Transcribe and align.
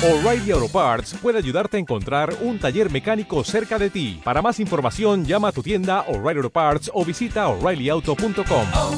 O'Reilly 0.00 0.52
Auto 0.52 0.68
Parts 0.68 1.14
puede 1.20 1.38
ayudarte 1.38 1.76
a 1.76 1.80
encontrar 1.80 2.32
un 2.42 2.60
taller 2.60 2.88
mecánico 2.88 3.42
cerca 3.42 3.80
de 3.80 3.90
ti. 3.90 4.20
Para 4.22 4.40
más 4.40 4.60
información, 4.60 5.24
llama 5.24 5.48
a 5.48 5.52
tu 5.52 5.60
tienda 5.60 6.02
O'Reilly 6.02 6.38
Auto 6.38 6.50
Parts 6.50 6.88
o 6.94 7.04
visita 7.04 7.48
oreillyauto.com. 7.48 8.66
oh, 8.76 8.94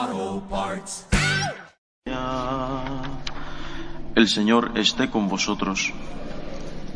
oh, 0.00 0.42
Parts. 0.50 1.06
El 4.16 4.26
Señor 4.26 4.72
esté 4.74 5.08
con 5.08 5.28
vosotros. 5.28 5.92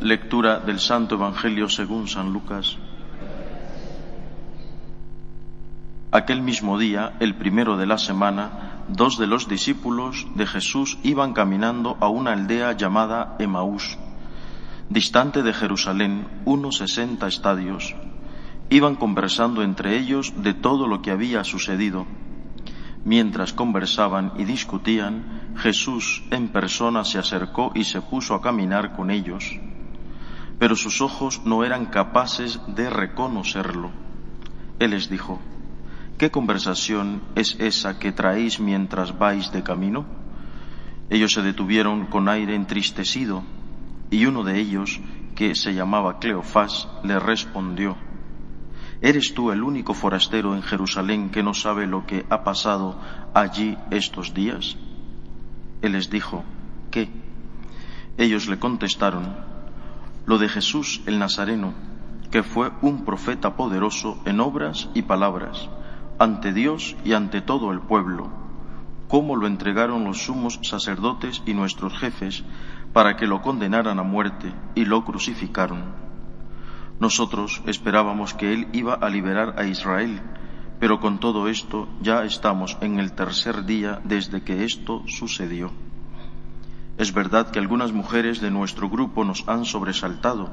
Lectura 0.00 0.58
del 0.58 0.80
Santo 0.80 1.14
Evangelio 1.14 1.68
según 1.68 2.08
San 2.08 2.32
Lucas. 2.32 2.78
Aquel 6.10 6.42
mismo 6.42 6.80
día, 6.80 7.12
el 7.20 7.36
primero 7.36 7.76
de 7.76 7.86
la 7.86 7.96
semana, 7.96 8.69
dos 8.92 9.18
de 9.18 9.26
los 9.26 9.48
discípulos 9.48 10.26
de 10.34 10.46
Jesús 10.46 10.98
iban 11.02 11.32
caminando 11.32 11.96
a 12.00 12.08
una 12.08 12.32
aldea 12.32 12.72
llamada 12.72 13.36
Emaús, 13.38 13.98
distante 14.88 15.42
de 15.42 15.52
Jerusalén 15.52 16.26
unos 16.44 16.78
sesenta 16.78 17.28
estadios. 17.28 17.94
Iban 18.68 18.96
conversando 18.96 19.62
entre 19.62 19.96
ellos 19.98 20.32
de 20.42 20.54
todo 20.54 20.86
lo 20.86 21.02
que 21.02 21.10
había 21.10 21.44
sucedido. 21.44 22.06
Mientras 23.04 23.52
conversaban 23.52 24.32
y 24.36 24.44
discutían, 24.44 25.54
Jesús 25.56 26.22
en 26.30 26.48
persona 26.48 27.04
se 27.04 27.18
acercó 27.18 27.72
y 27.74 27.84
se 27.84 28.00
puso 28.02 28.34
a 28.34 28.42
caminar 28.42 28.92
con 28.94 29.10
ellos, 29.10 29.58
pero 30.58 30.76
sus 30.76 31.00
ojos 31.00 31.40
no 31.44 31.64
eran 31.64 31.86
capaces 31.86 32.60
de 32.68 32.90
reconocerlo. 32.90 33.90
Él 34.78 34.90
les 34.90 35.08
dijo, 35.08 35.40
¿qué 36.20 36.30
conversación 36.30 37.22
es 37.34 37.56
esa 37.60 37.98
que 37.98 38.12
traéis 38.12 38.60
mientras 38.60 39.18
vais 39.18 39.50
de 39.52 39.62
camino? 39.62 40.04
Ellos 41.08 41.32
se 41.32 41.40
detuvieron 41.40 42.04
con 42.08 42.28
aire 42.28 42.54
entristecido, 42.54 43.42
y 44.10 44.26
uno 44.26 44.44
de 44.44 44.60
ellos, 44.60 45.00
que 45.34 45.54
se 45.54 45.72
llamaba 45.72 46.18
Cleofás, 46.18 46.88
le 47.04 47.18
respondió, 47.18 47.96
¿Eres 49.00 49.32
tú 49.32 49.50
el 49.50 49.62
único 49.62 49.94
forastero 49.94 50.54
en 50.54 50.60
Jerusalén 50.60 51.30
que 51.30 51.42
no 51.42 51.54
sabe 51.54 51.86
lo 51.86 52.04
que 52.04 52.26
ha 52.28 52.44
pasado 52.44 53.00
allí 53.32 53.78
estos 53.90 54.34
días? 54.34 54.76
Él 55.80 55.92
les 55.92 56.10
dijo, 56.10 56.44
¿qué? 56.90 57.08
Ellos 58.18 58.46
le 58.46 58.58
contestaron, 58.58 59.36
lo 60.26 60.36
de 60.36 60.50
Jesús 60.50 61.00
el 61.06 61.18
Nazareno, 61.18 61.72
que 62.30 62.42
fue 62.42 62.72
un 62.82 63.06
profeta 63.06 63.56
poderoso 63.56 64.20
en 64.26 64.40
obras 64.40 64.90
y 64.92 65.00
palabras, 65.00 65.70
ante 66.20 66.52
Dios 66.52 66.96
y 67.02 67.14
ante 67.14 67.40
todo 67.40 67.72
el 67.72 67.80
pueblo, 67.80 68.28
cómo 69.08 69.36
lo 69.36 69.46
entregaron 69.46 70.04
los 70.04 70.22
sumos 70.24 70.60
sacerdotes 70.60 71.42
y 71.46 71.54
nuestros 71.54 71.98
jefes 71.98 72.44
para 72.92 73.16
que 73.16 73.26
lo 73.26 73.40
condenaran 73.40 73.98
a 73.98 74.02
muerte 74.02 74.52
y 74.74 74.84
lo 74.84 75.02
crucificaron. 75.02 75.82
Nosotros 77.00 77.62
esperábamos 77.64 78.34
que 78.34 78.52
Él 78.52 78.68
iba 78.74 78.92
a 78.92 79.08
liberar 79.08 79.54
a 79.58 79.64
Israel, 79.64 80.20
pero 80.78 81.00
con 81.00 81.20
todo 81.20 81.48
esto 81.48 81.88
ya 82.02 82.22
estamos 82.24 82.76
en 82.82 83.00
el 83.00 83.12
tercer 83.12 83.64
día 83.64 84.02
desde 84.04 84.42
que 84.42 84.64
esto 84.64 85.02
sucedió. 85.06 85.70
Es 86.98 87.14
verdad 87.14 87.50
que 87.50 87.60
algunas 87.60 87.92
mujeres 87.92 88.42
de 88.42 88.50
nuestro 88.50 88.90
grupo 88.90 89.24
nos 89.24 89.48
han 89.48 89.64
sobresaltado, 89.64 90.50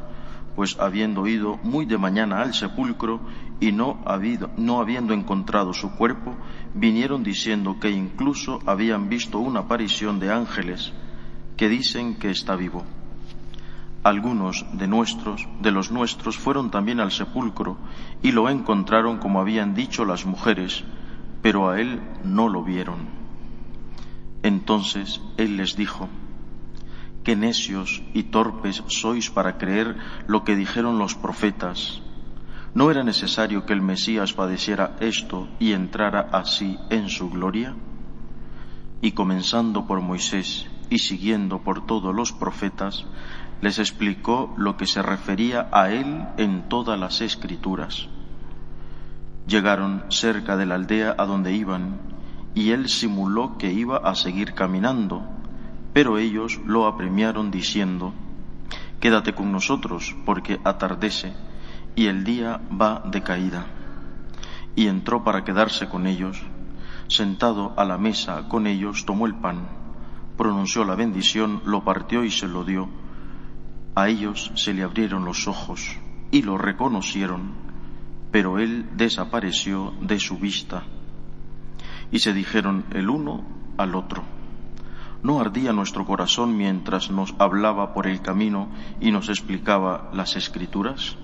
pues 0.58 0.75
habiendo 0.80 1.27
ido 1.27 1.59
muy 1.61 1.86
de 1.86 2.00
mañana 2.00 2.41
al 2.41 2.55
sepulcro 2.55 3.22
y 3.59 3.72
no, 3.72 4.00
habido, 4.08 4.50
no 4.58 4.80
habiendo 4.81 5.13
encontrado 5.13 5.72
su 5.72 5.91
cuerpo, 5.91 6.36
vinieron 6.73 7.22
diciendo 7.22 7.77
que 7.80 7.91
incluso 7.91 8.58
habían 8.66 9.08
visto 9.08 9.38
una 9.38 9.59
aparición 9.59 10.19
de 10.19 10.33
ángeles 10.33 10.94
que 11.58 11.69
dicen 11.69 12.16
que 12.16 12.31
está 12.31 12.55
vivo. 12.55 12.83
Algunos 14.02 14.66
de 14.73 14.88
nuestros, 14.88 15.47
de 15.61 15.69
los 15.69 15.91
nuestros, 15.91 16.39
fueron 16.39 16.72
también 16.72 17.01
al 17.01 17.12
sepulcro 17.12 17.78
y 18.23 18.31
lo 18.31 18.50
encontraron 18.50 19.19
como 19.19 19.40
habían 19.40 19.75
dicho 19.75 20.06
las 20.06 20.25
mujeres, 20.25 20.84
pero 21.44 21.69
a 21.69 21.79
él 21.79 22.01
no 22.23 22.50
lo 22.50 22.63
vieron. 22.63 22.97
Entonces 24.41 25.22
él 25.38 25.56
les 25.56 25.75
dijo, 25.75 26.09
qué 27.28 27.36
necios 27.36 28.02
y 28.14 28.32
torpes 28.32 28.82
sois 28.88 29.30
para 29.30 29.58
creer 29.58 29.98
lo 30.28 30.46
que 30.46 30.56
dijeron 30.56 30.98
los 30.98 31.14
profetas. 31.16 32.02
¿No 32.74 32.90
era 32.90 33.04
necesario 33.04 33.66
que 33.66 33.74
el 33.74 33.82
Mesías 33.82 34.32
padeciera 34.32 34.96
esto 35.02 35.50
y 35.60 35.74
entrara 35.74 36.30
así 36.32 36.80
en 36.90 37.10
su 37.10 37.30
gloria? 37.30 37.76
Y 39.02 39.12
comenzando 39.12 39.86
por 39.88 40.00
Moisés 40.00 40.68
y 40.90 41.00
siguiendo 41.00 41.60
por 41.64 41.86
todos 41.86 42.16
los 42.16 42.32
profetas, 42.32 43.04
les 43.59 43.78
explicó 43.78 44.56
lo 44.56 44.78
que 44.78 44.86
se 44.86 45.02
refería 45.02 45.68
a 45.74 45.92
él 45.92 46.24
en 46.38 46.70
todas 46.70 46.98
las 46.98 47.20
escrituras. 47.20 48.08
Llegaron 49.48 50.06
cerca 50.08 50.56
de 50.56 50.66
la 50.66 50.76
aldea 50.76 51.14
a 51.18 51.26
donde 51.26 51.52
iban, 51.52 52.00
y 52.56 52.72
él 52.72 52.88
simuló 52.88 53.58
que 53.58 53.74
iba 53.74 53.98
a 53.98 54.16
seguir 54.16 54.54
caminando, 54.54 55.37
pero 55.97 56.19
ellos 56.19 56.59
lo 56.63 56.85
apremiaron 56.85 57.50
diciendo, 57.50 58.13
Quédate 59.00 59.34
con 59.34 59.52
nosotros, 59.52 60.16
porque 60.28 60.59
atardece, 60.63 61.34
y 61.96 62.06
el 62.06 62.24
día 62.24 62.62
va 62.69 63.02
de 63.03 63.24
caída. 63.24 63.66
Y 64.75 64.85
entró 64.85 65.24
para 65.24 65.44
quedarse 65.44 65.90
con 65.90 66.06
ellos. 66.06 66.40
Sentado 67.08 67.74
a 67.78 67.84
la 67.84 67.97
mesa 67.97 68.47
con 68.47 68.68
ellos, 68.68 69.08
tomó 69.08 69.25
el 69.25 69.34
pan, 69.34 69.69
pronunció 70.38 70.84
la 70.84 70.94
bendición, 70.94 71.63
lo 71.66 71.84
partió 71.84 72.24
y 72.24 72.29
se 72.29 72.47
lo 72.47 72.64
dio 72.64 72.90
a 73.96 74.09
ellos 74.09 74.52
se 74.53 74.75
le 74.75 74.84
abrieron 74.84 75.25
los 75.25 75.47
ojos 75.47 75.97
y 76.29 76.44
lo 76.44 76.59
reconocieron, 76.59 77.53
pero 78.29 78.59
él 78.59 78.88
desapareció 78.96 79.96
de 80.02 80.19
su 80.19 80.38
vista. 80.38 80.84
Y 82.12 82.19
se 82.19 82.31
dijeron 82.31 82.85
el 82.91 83.09
uno 83.09 83.44
al 83.75 83.96
otro, 83.96 84.37
¿no 85.23 85.39
ardía 85.39 85.73
nuestro 85.73 86.05
corazón 86.05 86.57
mientras 86.57 87.09
nos 87.09 87.35
hablaba 87.39 87.94
por 87.94 88.07
el 88.07 88.22
camino 88.22 88.69
y 89.00 89.11
nos 89.11 89.29
explicaba 89.29 90.09
las 90.13 90.35
escrituras? 90.35 91.16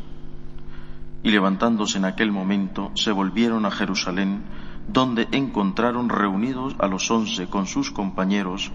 Y 1.23 1.31
levantándose 1.31 1.97
en 1.97 2.05
aquel 2.05 2.31
momento, 2.31 2.91
se 2.95 3.11
volvieron 3.11 3.65
a 3.65 3.71
Jerusalén, 3.71 4.43
donde 4.87 5.27
encontraron 5.31 6.09
reunidos 6.09 6.75
a 6.79 6.87
los 6.87 7.09
once 7.09 7.47
con 7.47 7.67
sus 7.67 7.91
compañeros, 7.91 8.71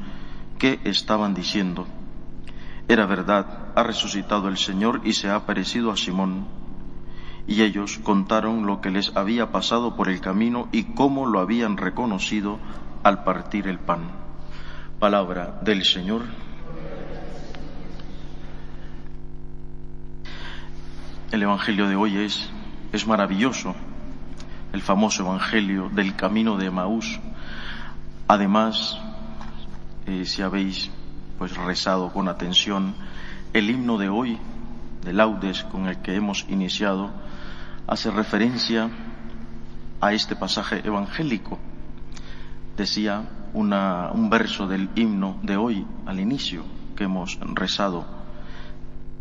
que 0.58 0.80
estaban 0.84 1.34
diciendo, 1.34 1.86
era 2.88 3.04
verdad, 3.04 3.68
ha 3.74 3.82
resucitado 3.82 4.48
el 4.48 4.56
Señor 4.56 5.02
y 5.04 5.12
se 5.12 5.28
ha 5.28 5.36
aparecido 5.36 5.90
a 5.90 5.96
Simón. 5.96 6.46
Y 7.46 7.60
ellos 7.62 7.98
contaron 8.02 8.66
lo 8.66 8.80
que 8.80 8.90
les 8.90 9.14
había 9.14 9.52
pasado 9.52 9.94
por 9.94 10.08
el 10.08 10.22
camino 10.22 10.68
y 10.72 10.94
cómo 10.94 11.26
lo 11.26 11.40
habían 11.40 11.76
reconocido 11.76 12.58
al 13.02 13.24
partir 13.24 13.68
el 13.68 13.78
pan. 13.78 14.27
Palabra 14.98 15.60
del 15.62 15.84
Señor. 15.84 16.22
El 21.30 21.40
Evangelio 21.40 21.86
de 21.86 21.94
hoy 21.94 22.16
es, 22.16 22.50
es 22.92 23.06
maravilloso, 23.06 23.76
el 24.72 24.82
famoso 24.82 25.22
Evangelio 25.22 25.88
del 25.88 26.16
camino 26.16 26.56
de 26.56 26.72
Maús. 26.72 27.20
Además, 28.26 28.98
eh, 30.06 30.24
si 30.24 30.42
habéis 30.42 30.90
pues 31.38 31.56
rezado 31.56 32.12
con 32.12 32.26
atención 32.26 32.96
el 33.52 33.70
himno 33.70 33.98
de 33.98 34.08
hoy, 34.08 34.36
de 35.04 35.12
laudes 35.12 35.62
con 35.62 35.86
el 35.86 35.98
que 36.02 36.16
hemos 36.16 36.44
iniciado, 36.48 37.12
hace 37.86 38.10
referencia 38.10 38.90
a 40.00 40.12
este 40.12 40.34
pasaje 40.34 40.84
evangélico. 40.84 41.56
Decía 42.76 43.37
una, 43.54 44.10
un 44.12 44.30
verso 44.30 44.66
del 44.66 44.90
himno 44.94 45.38
de 45.42 45.56
hoy 45.56 45.86
al 46.06 46.20
inicio 46.20 46.64
que 46.96 47.04
hemos 47.04 47.38
rezado, 47.40 48.04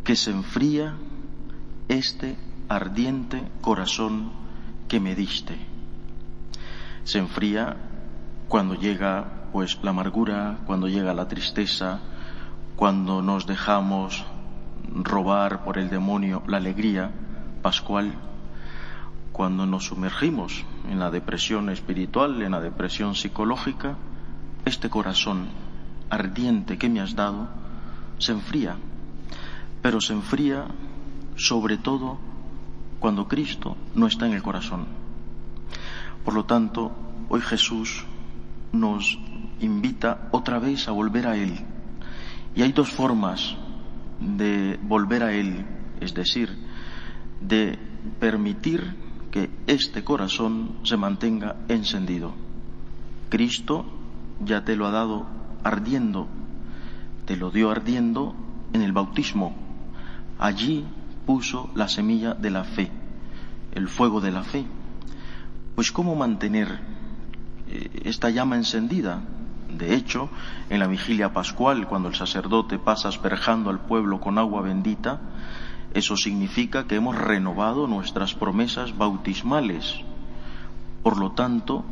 que 0.03 0.15
se 0.15 0.31
enfría 0.31 0.95
este 1.87 2.37
ardiente 2.69 3.43
corazón 3.61 4.31
que 4.87 4.99
me 4.99 5.15
diste. 5.15 5.55
Se 7.03 7.19
enfría 7.19 7.77
cuando 8.47 8.75
llega 8.75 9.49
pues 9.51 9.79
la 9.81 9.91
amargura, 9.91 10.59
cuando 10.65 10.87
llega 10.87 11.13
la 11.13 11.27
tristeza, 11.27 11.99
cuando 12.75 13.21
nos 13.21 13.47
dejamos 13.47 14.25
robar 14.93 15.63
por 15.63 15.77
el 15.77 15.89
demonio 15.89 16.43
la 16.47 16.57
alegría 16.57 17.11
pascual, 17.61 18.13
cuando 19.31 19.65
nos 19.65 19.85
sumergimos 19.85 20.65
en 20.89 20.99
la 20.99 21.11
depresión 21.11 21.69
espiritual, 21.69 22.41
en 22.41 22.51
la 22.51 22.61
depresión 22.61 23.15
psicológica, 23.15 23.95
este 24.67 24.89
corazón 24.89 25.47
ardiente 26.09 26.77
que 26.77 26.89
me 26.89 26.99
has 26.99 27.15
dado 27.15 27.47
se 28.17 28.31
enfría, 28.31 28.75
pero 29.81 30.01
se 30.01 30.13
enfría 30.13 30.65
sobre 31.35 31.77
todo 31.77 32.17
cuando 32.99 33.27
Cristo 33.27 33.77
no 33.95 34.07
está 34.07 34.25
en 34.27 34.33
el 34.33 34.43
corazón. 34.43 34.85
Por 36.25 36.33
lo 36.33 36.45
tanto, 36.45 36.91
hoy 37.29 37.41
Jesús 37.41 38.05
nos 38.71 39.17
invita 39.61 40.29
otra 40.31 40.59
vez 40.59 40.87
a 40.87 40.91
volver 40.91 41.27
a 41.27 41.37
Él. 41.37 41.57
Y 42.55 42.63
hay 42.63 42.71
dos 42.71 42.89
formas 42.89 43.55
de 44.19 44.79
volver 44.81 45.23
a 45.23 45.33
Él, 45.33 45.65
es 46.01 46.13
decir, 46.13 46.49
de 47.39 47.77
permitir 48.19 48.95
que 49.31 49.49
este 49.67 50.03
corazón 50.03 50.77
se 50.83 50.97
mantenga 50.97 51.55
encendido. 51.67 52.33
Cristo 53.29 53.96
ya 54.39 54.63
te 54.63 54.75
lo 54.75 54.87
ha 54.87 54.91
dado 54.91 55.25
ardiendo, 55.63 56.27
te 57.25 57.37
lo 57.37 57.51
dio 57.51 57.71
ardiendo 57.71 58.35
en 58.73 58.81
el 58.81 58.93
bautismo. 58.93 59.55
Allí 60.39 60.85
puso 61.25 61.69
la 61.75 61.87
semilla 61.87 62.33
de 62.33 62.51
la 62.51 62.63
fe, 62.63 62.91
el 63.73 63.87
fuego 63.87 64.21
de 64.21 64.31
la 64.31 64.43
fe. 64.43 64.65
Pues 65.75 65.91
¿cómo 65.91 66.15
mantener 66.15 66.79
eh, 67.69 68.01
esta 68.05 68.29
llama 68.29 68.55
encendida? 68.55 69.21
De 69.69 69.93
hecho, 69.93 70.29
en 70.69 70.79
la 70.79 70.87
vigilia 70.87 71.33
pascual, 71.33 71.87
cuando 71.87 72.09
el 72.09 72.15
sacerdote 72.15 72.79
pasa 72.79 73.09
asperjando 73.09 73.69
al 73.69 73.79
pueblo 73.79 74.19
con 74.19 74.37
agua 74.37 74.61
bendita, 74.61 75.19
eso 75.93 76.15
significa 76.15 76.87
que 76.87 76.95
hemos 76.95 77.15
renovado 77.15 77.87
nuestras 77.87 78.33
promesas 78.33 78.97
bautismales. 78.97 79.95
Por 81.03 81.17
lo 81.17 81.31
tanto, 81.31 81.83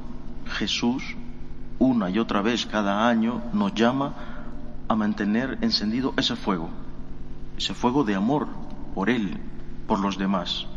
Jesús, 0.47 1.15
una 1.79 2.09
y 2.09 2.19
otra 2.19 2.41
vez 2.41 2.65
cada 2.65 3.07
año, 3.07 3.41
nos 3.53 3.73
llama 3.73 4.13
a 4.87 4.95
mantener 4.95 5.57
encendido 5.61 6.13
ese 6.17 6.35
fuego, 6.35 6.69
ese 7.57 7.73
fuego 7.73 8.03
de 8.03 8.15
amor 8.15 8.47
por 8.93 9.09
Él, 9.09 9.39
por 9.87 9.99
los 9.99 10.17
demás. 10.17 10.67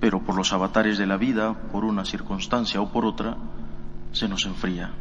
Pero 0.00 0.20
por 0.20 0.36
los 0.36 0.52
avatares 0.52 0.98
de 0.98 1.06
la 1.06 1.16
vida, 1.16 1.54
por 1.72 1.84
una 1.84 2.04
circunstancia 2.04 2.80
o 2.80 2.92
por 2.92 3.04
otra, 3.06 3.36
se 4.12 4.28
nos 4.28 4.44
enfría, 4.46 4.92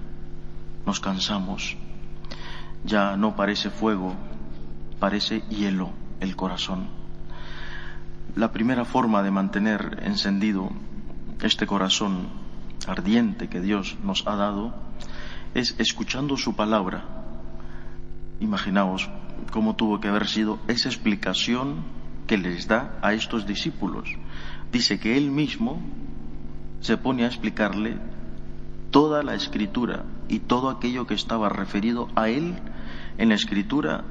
nos 0.86 1.00
cansamos. 1.00 1.77
Ya 2.86 3.18
no 3.18 3.36
parece 3.36 3.69
fuego, 3.69 4.13
parece 5.00 5.42
hielo 5.50 5.89
el 6.19 6.36
corazón. 6.36 6.88
La 8.36 8.51
primera 8.51 8.86
forma 8.86 9.21
de 9.21 9.31
mantener 9.31 10.01
encendido 10.04 10.69
este 11.42 11.68
corazón 11.68 12.43
ardiente 12.88 13.50
que 13.50 13.62
Dios 13.62 13.98
nos 14.04 14.26
ha 14.28 14.36
dado 14.36 14.74
es 15.54 15.76
escuchando 15.80 16.38
su 16.38 16.56
palabra. 16.56 17.06
Imaginaos 18.40 19.10
cómo 19.52 19.76
tuvo 19.76 20.00
que 20.00 20.08
haber 20.08 20.28
sido 20.28 20.60
esa 20.68 20.90
explicación 20.90 21.84
que 22.28 22.38
les 22.38 22.68
da 22.68 22.98
a 23.02 23.14
estos 23.14 23.46
discípulos. 23.46 24.10
Dice 24.72 25.00
que 25.00 25.18
él 25.18 25.32
mismo 25.32 25.82
se 26.82 26.98
pone 26.98 27.24
a 27.24 27.28
explicarle 27.28 27.98
toda 28.92 29.24
la 29.24 29.36
escritura 29.36 30.04
y 30.28 30.40
todo 30.40 30.70
aquello 30.70 31.08
que 31.08 31.14
estaba 31.14 31.50
referido 31.50 32.10
a 32.16 32.30
él 32.30 32.56
en 33.18 33.30
la 33.30 33.36
escritura, 33.36 34.04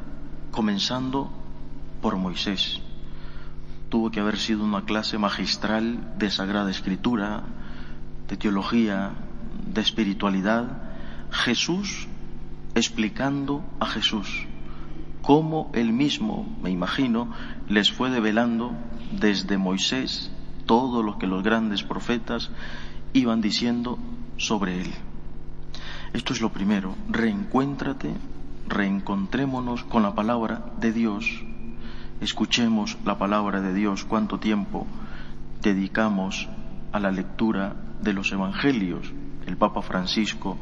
comenzando 0.50 1.30
por 2.00 2.16
Moisés. 2.16 2.80
Tuvo 3.88 4.10
que 4.10 4.20
haber 4.20 4.38
sido 4.38 4.64
una 4.64 4.84
clase 4.84 5.18
magistral 5.18 6.14
de 6.18 6.30
sagrada 6.30 6.70
escritura, 6.70 7.44
de 8.32 8.38
teología, 8.38 9.10
de 9.74 9.82
espiritualidad. 9.82 10.64
Jesús 11.30 12.08
explicando 12.74 13.62
a 13.78 13.84
Jesús 13.84 14.46
cómo 15.20 15.70
él 15.74 15.92
mismo, 15.92 16.48
me 16.62 16.70
imagino, 16.70 17.30
les 17.68 17.92
fue 17.92 18.08
develando 18.08 18.72
desde 19.20 19.58
Moisés 19.58 20.32
todo 20.64 21.02
lo 21.02 21.18
que 21.18 21.26
los 21.26 21.42
grandes 21.42 21.82
profetas 21.82 22.50
iban 23.12 23.42
diciendo 23.42 23.98
sobre 24.38 24.80
él. 24.80 24.90
Esto 26.14 26.32
es 26.32 26.40
lo 26.40 26.52
primero, 26.52 26.96
reencuéntrate, 27.10 28.14
reencontrémonos 28.66 29.84
con 29.84 30.02
la 30.02 30.14
palabra 30.14 30.72
de 30.80 30.92
Dios, 30.94 31.44
escuchemos 32.22 32.96
la 33.04 33.18
palabra 33.18 33.60
de 33.60 33.74
Dios, 33.74 34.04
cuánto 34.04 34.38
tiempo 34.38 34.86
dedicamos 35.60 36.48
a 36.92 36.98
la 36.98 37.10
lectura 37.10 37.76
de 38.02 38.12
los 38.12 38.32
evangelios. 38.32 39.12
El 39.46 39.56
Papa 39.56 39.82
Francisco, 39.82 40.58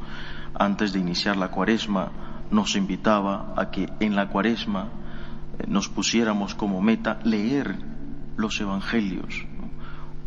antes 0.55 0.93
de 0.93 1.01
iniciar 1.01 1.37
la 1.37 1.51
cuaresma, 1.51 2.11
nos 2.51 2.77
invitaba 2.77 3.55
a 3.57 3.71
que 3.71 3.89
en 4.01 4.17
la 4.17 4.29
cuaresma 4.29 4.89
eh, 5.59 5.65
nos 5.69 5.89
pusiéramos 5.89 6.55
como 6.55 6.81
meta 6.81 7.19
leer 7.25 7.77
los 8.37 8.61
evangelios. 8.61 9.45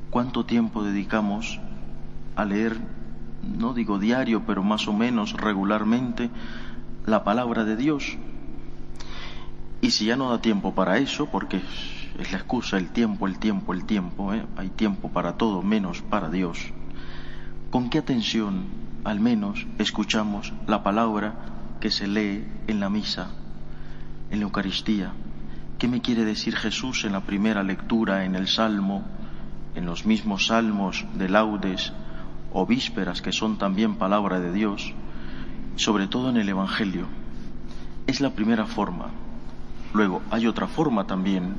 ¿Cuánto 0.09 0.45
tiempo 0.45 0.83
dedicamos 0.83 1.59
a 2.35 2.45
leer, 2.45 2.77
no 3.41 3.73
digo 3.73 3.99
diario, 3.99 4.43
pero 4.45 4.63
más 4.63 4.87
o 4.87 4.93
menos 4.93 5.33
regularmente, 5.33 6.29
la 7.05 7.23
palabra 7.23 7.65
de 7.65 7.75
Dios? 7.75 8.17
Y 9.81 9.91
si 9.91 10.05
ya 10.05 10.15
no 10.15 10.29
da 10.29 10.39
tiempo 10.39 10.73
para 10.73 10.97
eso, 10.99 11.25
porque 11.25 11.61
es 12.17 12.31
la 12.31 12.37
excusa, 12.37 12.77
el 12.77 12.89
tiempo, 12.89 13.27
el 13.27 13.39
tiempo, 13.39 13.73
el 13.73 13.85
tiempo, 13.85 14.33
¿eh? 14.33 14.45
hay 14.55 14.69
tiempo 14.69 15.09
para 15.09 15.33
todo 15.33 15.61
menos 15.61 16.01
para 16.01 16.29
Dios, 16.29 16.71
¿con 17.73 17.89
qué 17.89 17.97
atención 17.97 18.65
al 19.03 19.19
menos 19.19 19.65
escuchamos 19.79 20.53
la 20.67 20.83
palabra 20.83 21.33
que 21.81 21.89
se 21.89 22.05
lee 22.05 22.45
en 22.67 22.79
la 22.79 22.87
misa, 22.87 23.31
en 24.29 24.37
la 24.37 24.43
Eucaristía. 24.43 25.11
¿Qué 25.79 25.87
me 25.87 25.99
quiere 25.99 26.23
decir 26.23 26.55
Jesús 26.55 27.03
en 27.03 27.13
la 27.13 27.21
primera 27.21 27.63
lectura, 27.63 28.25
en 28.25 28.35
el 28.35 28.47
Salmo, 28.47 29.01
en 29.73 29.87
los 29.87 30.05
mismos 30.05 30.45
salmos 30.45 31.03
de 31.15 31.29
laudes 31.29 31.91
o 32.53 32.67
vísperas 32.67 33.23
que 33.23 33.31
son 33.31 33.57
también 33.57 33.95
palabra 33.95 34.39
de 34.39 34.53
Dios, 34.53 34.93
sobre 35.75 36.05
todo 36.05 36.29
en 36.29 36.37
el 36.37 36.49
Evangelio? 36.49 37.07
Es 38.05 38.21
la 38.21 38.29
primera 38.35 38.67
forma. 38.67 39.07
Luego, 39.95 40.21
hay 40.29 40.45
otra 40.45 40.67
forma 40.67 41.07
también, 41.07 41.55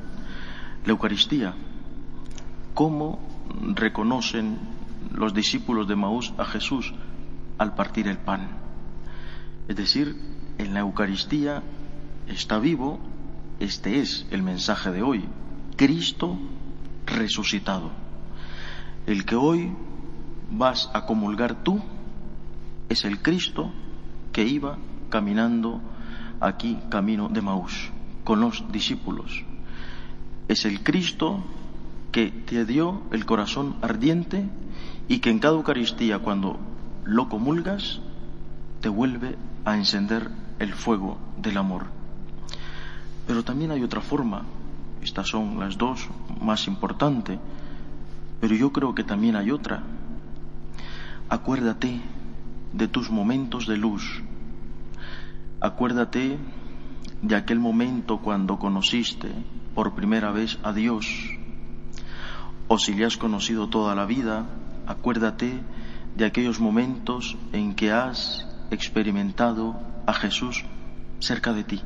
la 0.85 0.91
Eucaristía. 0.91 1.53
¿Cómo 2.73 3.19
reconocen 3.73 4.74
los 5.13 5.33
discípulos 5.33 5.87
de 5.87 5.95
Maús 5.95 6.33
a 6.37 6.45
Jesús 6.45 6.93
al 7.57 7.75
partir 7.75 8.07
el 8.07 8.17
pan? 8.17 8.49
Es 9.67 9.75
decir, 9.75 10.15
en 10.57 10.73
la 10.73 10.81
Eucaristía 10.81 11.63
está 12.27 12.59
vivo, 12.59 12.99
este 13.59 13.99
es 13.99 14.25
el 14.31 14.43
mensaje 14.43 14.91
de 14.91 15.01
hoy, 15.01 15.25
Cristo 15.75 16.37
resucitado. 17.05 17.91
El 19.05 19.25
que 19.25 19.35
hoy 19.35 19.71
vas 20.51 20.89
a 20.93 21.05
comulgar 21.05 21.63
tú 21.63 21.81
es 22.89 23.05
el 23.05 23.21
Cristo 23.21 23.71
que 24.31 24.45
iba 24.45 24.77
caminando 25.09 25.81
aquí 26.39 26.77
camino 26.89 27.29
de 27.29 27.41
Maús 27.41 27.91
con 28.23 28.41
los 28.41 28.71
discípulos. 28.71 29.43
Es 30.47 30.65
el 30.65 30.83
Cristo 30.83 31.43
que 32.11 32.31
te 32.31 32.65
dio 32.65 33.03
el 33.11 33.25
corazón 33.25 33.75
ardiente 33.81 34.47
y 35.07 35.19
que 35.19 35.29
en 35.29 35.39
cada 35.39 35.55
Eucaristía 35.55 36.19
cuando 36.19 36.59
lo 37.03 37.29
comulgas 37.29 38.01
te 38.81 38.89
vuelve 38.89 39.37
a 39.63 39.75
encender 39.75 40.29
el 40.59 40.73
fuego 40.73 41.17
del 41.41 41.57
amor. 41.57 41.87
Pero 43.27 43.43
también 43.43 43.71
hay 43.71 43.83
otra 43.83 44.01
forma, 44.01 44.43
estas 45.01 45.27
son 45.27 45.59
las 45.59 45.77
dos 45.77 46.07
más 46.41 46.67
importantes, 46.67 47.39
pero 48.39 48.55
yo 48.55 48.71
creo 48.71 48.93
que 48.93 49.03
también 49.03 49.35
hay 49.35 49.51
otra. 49.51 49.83
Acuérdate 51.29 52.01
de 52.73 52.87
tus 52.87 53.09
momentos 53.09 53.67
de 53.67 53.77
luz, 53.77 54.21
acuérdate 55.59 56.37
de 57.21 57.35
aquel 57.35 57.59
momento 57.59 58.19
cuando 58.19 58.59
conociste 58.59 59.31
por 59.73 59.95
primera 59.95 60.31
vez 60.31 60.59
a 60.63 60.73
Dios, 60.73 61.07
o 62.67 62.77
si 62.77 62.93
le 62.93 63.05
has 63.05 63.17
conocido 63.17 63.69
toda 63.69 63.95
la 63.95 64.05
vida, 64.05 64.45
acuérdate 64.87 65.61
de 66.15 66.25
aquellos 66.25 66.59
momentos 66.59 67.37
en 67.51 67.75
que 67.75 67.91
has 67.91 68.47
experimentado 68.71 69.75
a 70.05 70.13
Jesús 70.13 70.65
cerca 71.19 71.53
de 71.53 71.63
ti, 71.63 71.81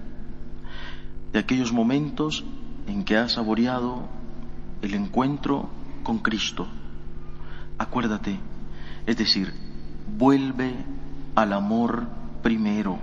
de 1.33 1.39
aquellos 1.39 1.71
momentos 1.71 2.43
en 2.87 3.03
que 3.03 3.17
has 3.17 3.33
saboreado 3.33 4.07
el 4.81 4.93
encuentro 4.93 5.69
con 6.03 6.19
Cristo. 6.19 6.67
Acuérdate, 7.77 8.39
es 9.05 9.17
decir, 9.17 9.53
vuelve 10.17 10.73
al 11.35 11.53
amor 11.53 12.07
primero. 12.41 12.99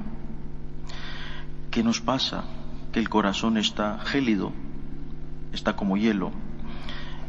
¿Qué 1.71 1.83
nos 1.83 2.01
pasa? 2.01 2.45
Que 2.93 3.01
el 3.01 3.09
corazón 3.09 3.57
está 3.57 3.99
gélido, 3.99 4.53
está 5.53 5.77
como 5.77 5.97
hielo, 5.97 6.33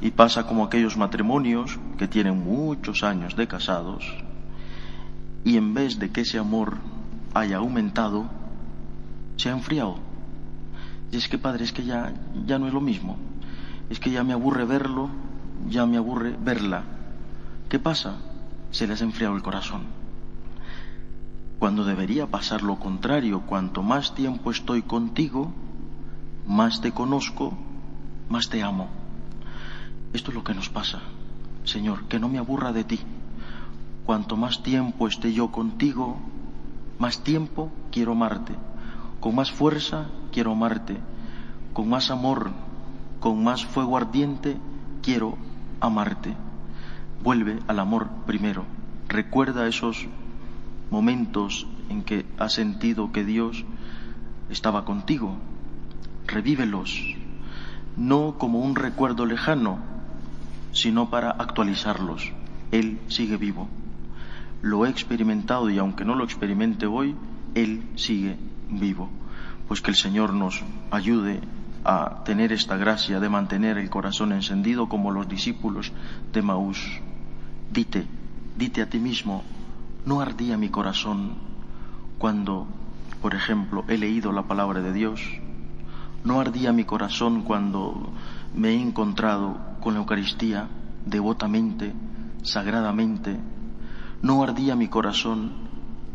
y 0.02 0.12
pasa 0.12 0.46
como 0.46 0.64
aquellos 0.64 0.98
matrimonios 0.98 1.80
que 1.98 2.08
tienen 2.08 2.44
muchos 2.44 3.04
años 3.04 3.36
de 3.36 3.48
casados 3.48 4.04
y 5.48 5.56
en 5.56 5.74
vez 5.74 5.98
de 5.98 6.12
que 6.12 6.22
ese 6.22 6.40
amor 6.40 6.76
haya 7.34 7.58
aumentado, 7.58 8.26
se 9.38 9.48
ha 9.48 9.54
enfriado. 9.54 9.96
Y 11.10 11.16
es 11.16 11.30
que, 11.30 11.38
padre, 11.38 11.64
es 11.64 11.72
que 11.72 11.86
ya, 11.86 12.12
ya 12.46 12.60
no 12.60 12.68
es 12.68 12.74
lo 12.74 12.82
mismo. 12.82 13.16
Es 13.90 13.98
que 14.02 14.12
ya 14.12 14.26
me 14.26 14.34
aburre 14.34 14.66
verlo, 14.66 15.10
ya 15.70 15.86
me 15.86 15.96
aburre 15.96 16.36
verla. 16.38 16.84
¿Qué 17.70 17.80
pasa? 17.80 18.18
Se 18.72 18.88
les 18.88 19.02
ha 19.02 19.06
enfriado 19.06 19.38
el 19.38 19.42
corazón. 19.42 19.84
cuando 21.60 21.86
debería 21.86 22.28
pasar 22.28 22.62
lo 22.62 22.76
contrario. 22.78 23.44
Cuanto 23.48 23.82
más 23.84 24.14
tiempo 24.16 24.52
estoy 24.52 24.82
contigo, 24.82 25.54
más 26.46 26.82
te 26.82 26.92
conozco, 26.92 27.58
más 28.28 28.50
te 28.50 28.62
amo. 28.62 28.90
Esto 30.14 30.32
es 30.32 30.36
lo 30.36 30.44
que 30.44 30.54
nos 30.54 30.70
pasa. 30.70 31.02
Señor, 31.64 32.06
que 32.08 32.20
no 32.20 32.30
me 32.30 32.38
aburra 32.38 32.72
de 32.72 32.84
ti. 32.84 33.00
Cuanto 34.06 34.38
más 34.38 34.64
tiempo 34.64 35.08
esté 35.08 35.34
yo 35.34 35.52
contigo, 35.52 36.18
más 36.98 37.24
tiempo 37.24 37.72
quiero 37.92 38.14
amarte. 38.14 38.56
Con 39.20 39.36
más 39.36 39.52
fuerza 39.52 40.08
quiero 40.32 40.54
amarte. 40.54 40.98
Con 41.74 41.90
más 41.90 42.10
amor, 42.10 42.52
con 43.20 43.44
más 43.44 43.66
fuego 43.66 43.98
ardiente 43.98 44.58
quiero 45.02 45.38
amarte. 45.82 46.34
Vuelve 47.24 47.60
al 47.68 47.80
amor 47.80 48.08
primero. 48.26 48.64
Recuerda 49.10 49.68
esos 49.68 50.08
momentos 50.90 51.68
en 51.90 52.04
que 52.04 52.26
has 52.38 52.54
sentido 52.54 53.12
que 53.12 53.24
Dios 53.24 53.66
estaba 54.50 54.86
contigo. 54.86 55.36
Revívelos, 56.26 57.16
no 57.96 58.38
como 58.38 58.60
un 58.60 58.76
recuerdo 58.76 59.26
lejano, 59.26 59.97
sino 60.72 61.10
para 61.10 61.32
actualizarlos. 61.32 62.32
Él 62.72 63.00
sigue 63.08 63.38
vivo. 63.38 63.68
Lo 64.62 64.86
he 64.86 64.90
experimentado 64.90 65.70
y 65.70 65.78
aunque 65.78 66.06
no 66.06 66.16
lo 66.16 66.24
experimente 66.24 66.86
hoy, 66.86 67.16
Él 67.56 67.84
sigue 67.96 68.38
vivo. 68.70 69.10
Pues 69.68 69.82
que 69.82 69.92
el 69.92 69.98
Señor 69.98 70.34
nos 70.34 70.64
ayude 70.92 71.42
a 71.84 72.24
tener 72.26 72.52
esta 72.52 72.76
gracia 72.76 73.20
de 73.20 73.30
mantener 73.30 73.78
el 73.78 73.90
corazón 73.90 74.34
encendido 74.34 74.90
como 74.90 75.12
los 75.12 75.30
discípulos 75.30 75.92
de 76.34 76.42
Maús. 76.42 77.00
Dite, 77.72 78.06
dite 78.58 78.82
a 78.82 78.90
ti 78.90 79.00
mismo, 79.00 79.44
no 80.06 80.22
ardía 80.22 80.58
mi 80.58 80.70
corazón 80.70 81.36
cuando, 82.18 82.68
por 83.22 83.36
ejemplo, 83.36 83.86
he 83.88 83.98
leído 83.98 84.32
la 84.32 84.44
palabra 84.44 84.82
de 84.82 84.94
Dios. 84.94 85.22
No 86.24 86.40
ardía 86.40 86.74
mi 86.74 86.84
corazón 86.84 87.44
cuando 87.44 88.10
me 88.56 88.70
he 88.70 88.82
encontrado 88.82 89.58
con 89.88 89.94
la 89.94 90.02
Eucaristía 90.02 90.68
devotamente, 91.06 91.94
sagradamente. 92.44 93.40
No 94.22 94.44
ardía 94.44 94.76
mi 94.76 94.90
corazón 94.90 95.54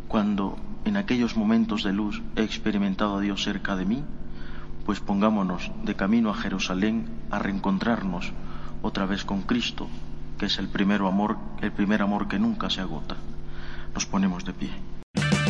cuando 0.09 0.59
en 0.85 0.99
aquellos 0.99 1.39
momentos 1.39 1.83
de 1.83 1.95
luz 1.95 2.21
he 2.37 2.43
experimentado 2.43 3.17
a 3.17 3.21
Dios 3.23 3.43
cerca 3.43 3.75
de 3.75 3.87
mí. 3.87 4.05
Pues 4.85 5.01
pongámonos 5.01 5.73
de 5.85 5.97
camino 5.97 6.29
a 6.29 6.35
Jerusalén 6.35 7.09
a 7.31 7.39
reencontrarnos 7.39 8.35
otra 8.83 9.07
vez 9.07 9.25
con 9.25 9.41
Cristo, 9.41 9.89
que 10.37 10.45
es 10.45 10.59
el 10.59 10.69
primer 10.69 11.01
amor, 11.01 11.39
el 11.63 11.73
primer 11.73 12.03
amor 12.03 12.29
que 12.29 12.39
nunca 12.39 12.69
se 12.69 12.83
agota. 12.83 13.17
Nos 13.95 14.05
ponemos 14.05 14.45
de 14.45 14.53
pie. 14.53 14.92